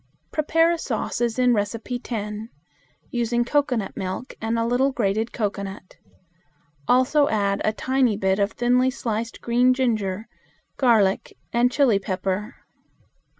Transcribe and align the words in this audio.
Prepare 0.31 0.71
a 0.71 0.79
sauce 0.79 1.21
as 1.21 1.37
in 1.37 1.53
No. 1.53 1.63
10, 1.63 2.49
using 3.11 3.45
cocoanut 3.45 3.95
milk 3.95 4.33
and 4.41 4.57
a 4.57 4.65
little 4.65 4.91
grated 4.91 5.31
cocoanut. 5.31 5.97
Also 6.87 7.27
add 7.29 7.61
a 7.63 7.71
tiny 7.71 8.17
bit 8.17 8.39
of 8.39 8.53
thinly 8.53 8.89
sliced 8.89 9.41
green 9.41 9.75
ginger, 9.75 10.27
garlic, 10.75 11.37
and 11.53 11.71
chili 11.71 11.99
pepper. 11.99 12.55